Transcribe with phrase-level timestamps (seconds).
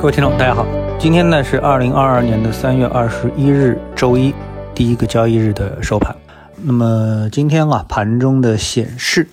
[0.00, 0.64] 各位听众，大家好，
[0.96, 4.32] 今天呢是二零二二年的三月二十一日，周一，
[4.72, 6.16] 第一个交易日的收盘。
[6.62, 9.28] 那么今天啊，盘中的显示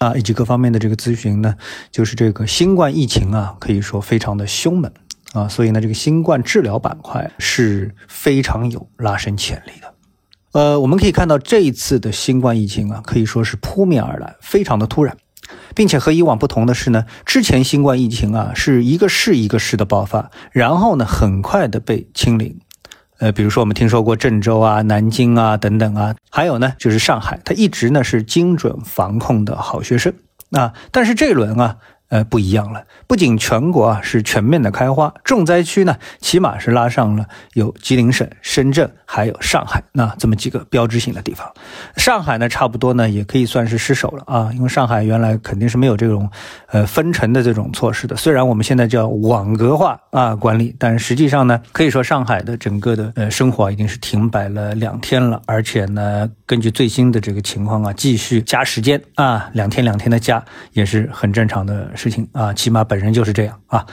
[0.00, 1.56] 啊，以及各方面的这个咨询呢，
[1.90, 4.92] 就是这个新冠疫情啊，可以说非常的凶猛
[5.32, 9.94] 啊，所以呢，这个新冠治疗板块是非常有拉升潜力的。
[10.52, 15.16] 呃，我们可以看到这一次的新冠疫情啊，可以说是扑面而来，非常的突然。
[15.74, 22.58] 并且和以往不同的是呢，之前新冠疫情啊是一个市一个市的爆发，然后呢很快的被清零。
[23.18, 30.12] 呃，比如说我们听说过郑州啊、南京啊等等啊，还有呢就是上海，它一直呢是精准防控的好学生
[30.50, 30.72] 啊。
[30.90, 31.76] 但是这一轮啊。
[32.12, 32.84] 呃，不一样了。
[33.06, 41.50] 不仅全国啊是全面的开花，重灾区呢，起码是拉上了有吉林省、深圳还有上海那这么几个标志性的地方。
[41.96, 46.30] 上海呢，差不多呢也可以算是失守了啊，因为上海原来肯定是没有这种
[46.66, 48.14] 呃分城的这种措施的。
[48.14, 61.90] 虽然我们现在叫网格化啊管理，但实际上呢，可以说上海的整个的呃生活已经是停摆了两天了，而且呢，根据最新的这个情况啊，继续加时间啊，两天两天的加也是很正常的。
[62.02, 63.86] 事情啊，起码本身就是这样啊。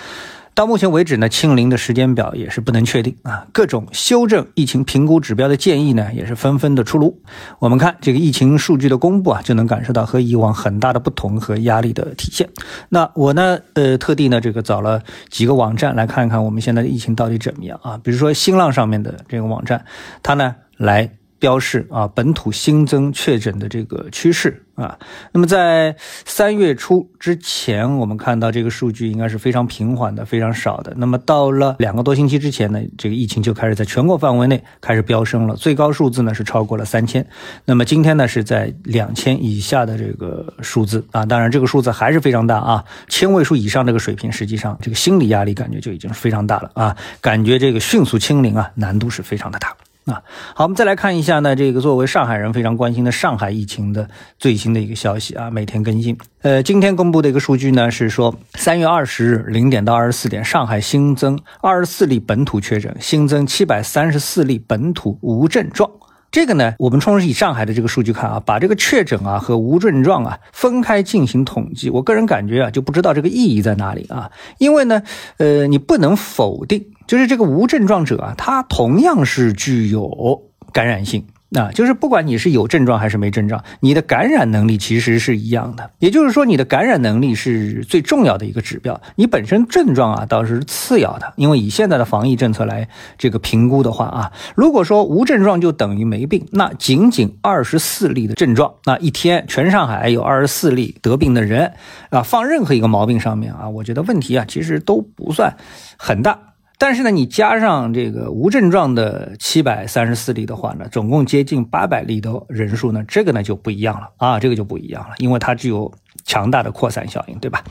[0.56, 3.46] 到目前为止呢，清零的时间表也是不能确定啊。
[3.54, 7.22] 各种修正疫情评估指标的建议呢，也是纷纷的出炉。
[7.60, 12.50] 我们看这个疫情数据的公布啊，就能感受到和以往很大的不同和压力的体现。
[12.90, 17.98] 那我呢，呃，特地呢，这个找了几个网站来看一看我们现在的疫情到底怎么样啊。
[18.04, 19.86] 比如说新浪上面的这个网站，
[20.24, 21.10] 它呢来。
[21.40, 24.98] 标示啊，本土新增确诊的这个趋势啊，
[25.32, 25.96] 那么在
[26.26, 30.94] 三月初之前，我们看到这个数据应该是非常平缓的，非常少的。
[30.98, 37.26] 那么到了两个多星期之前呢，这个疫情就开始在全国范围内开始飙升了，最高数字呢是超过了三千。
[37.66, 49.74] 那么今天呢是在两千以下的这个数字啊，当然这个数字还是非常大啊，千位数以上这个水平，实际上这个心理压力感觉就已经非常大了啊，感觉这个迅速清零啊，难度是非常的大。
[50.10, 50.22] 啊，
[50.56, 56.18] 好，我们再来看一下呢，这个作为上海人非常关心的上海疫情的最新的一个消息啊，每天更新。
[56.42, 65.90] 呃，今天公布的一个数据呢是说，三月二十日零点到二十四点，上海新增二十四例本土确诊，新增七百三十四例本土无症状。
[66.32, 74.30] 这个呢，我们从以上海的这个数据看啊，把这个确诊啊和无症状啊分开进行统计，我个人感觉啊，就不知道这个意义在哪里啊，
[74.60, 75.02] 因为呢，
[75.38, 76.86] 呃，你不能否定。
[77.10, 85.90] 就是这个无症状者啊，他同样是具有感染性，那就是不管你是有症状还是没症状，你的感染能力其实是一样的。
[85.98, 91.34] 也就是说，你的感染能力是最重要的一个指标，你本身症状啊倒是次要的。
[91.36, 92.88] 因为以现在的防疫政策来
[93.18, 101.74] 这个评估的话啊，如果说无症状就等于没病，那仅仅二十四例的症状，那一天全上海有二十四例得病的人
[102.12, 105.58] 啊，放任何一个毛病上面啊，我觉得问题啊其实都不算
[105.98, 106.38] 很大。
[106.82, 115.92] 但是呢，你加上这个无症状的七百三十四例的话呢，总共接近八百例的人数呢，这个呢就不一样了啊，这个就不一样了，因为它具有
[116.26, 117.64] 强大的扩散效应，对吧？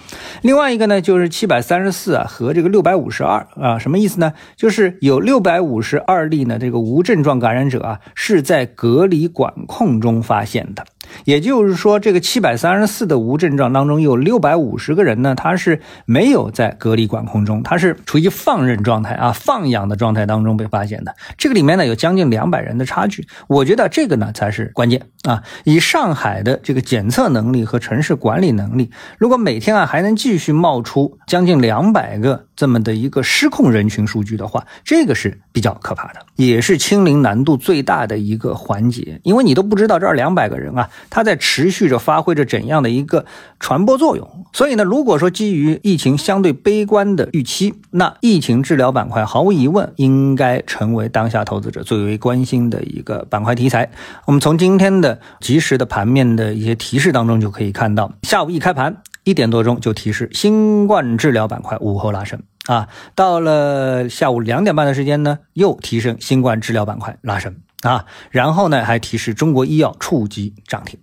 [0.42, 4.32] 另外一个呢，就是七百三十四啊和这个六百五十二啊，什么意思呢？
[4.56, 10.84] 就是有六百五十二例呢，这个无症状感染者啊是在隔离管控中发现的。
[11.24, 21.14] 也就是说，这个七百三十四的无症状当中，有六百五十个人呢，他是没有在隔离管控中，他是处于放任状态啊，放养的状态当中被发现的。
[21.38, 23.26] 这个里面呢，有将近两百人的差距。
[23.48, 25.42] 我觉得这个呢才是关键啊。
[25.64, 40.90] 以上海的这个检测能力和城市管管理能力，如果每天啊还能继续冒出将近两百个这么的一个失控人群数据的话，这个是比较可怕的，也是清零难度最大的一个环节，因为你都不知道这两百个人啊。
[41.08, 43.24] 他在持续着发挥着怎样的一个
[43.60, 44.28] 传播作用？
[44.52, 53.88] 所以呢，如果说基于疫情相对悲观的预期，那疫情治疗板块毫无疑问应该成为当下投资者最为关心的一个板块题材。
[54.26, 67.56] 我们从今天的及时的盘面的一些提示当中就可以看到，下午一开盘一点多钟就提示新冠治疗板块午后拉升啊，到了下午两点半的时间呢，又提升新冠治疗板块拉升。
[67.82, 70.98] 啊，然后呢，还提示中国医药触及涨停。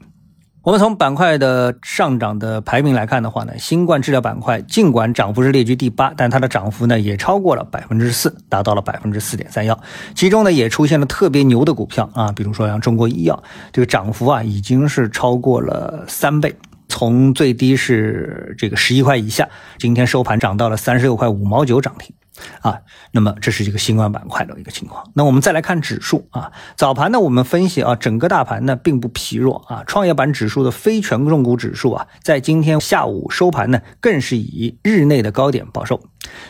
[0.62, 9.80] 我们从板块的上涨的排名来看的话呢，新冠治疗板块尽管涨幅是列居第八，但它的涨幅呢也超过了百分之四，达到了百分之四点三幺。
[10.16, 16.56] 其中呢也出现了特别牛的股票啊，比如说像中国医药，这个涨幅啊已经是超过了三倍，
[16.88, 22.16] 从最低是这个十一块以下，今天收盘涨到了三十六块五毛九涨停。
[22.62, 22.80] 啊，
[23.12, 25.10] 那么这是一个新冠板块的一个情况。
[25.14, 36.02] 那我们再来看指数啊，早盘呢我们分析啊，整个大盘呢并不疲弱啊，创业板指数的非权重股指数啊，在今天下午收盘呢，更是以日内的高点报收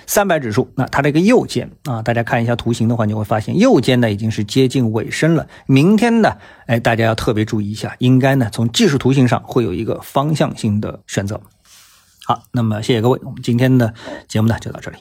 [0.08, 5.48] 三百指数，那它这个右肩啊，大家看一下图形的话，你会发现右肩呢已经是接近尾声了。
[5.68, 11.40] 明天呢，哎，大家要特别注意一下，应该呢从技术图形上会有一个方向性的选择。
[12.26, 13.94] 好，那么谢谢各位，我们今天的
[14.28, 14.98] 节目呢就到这里。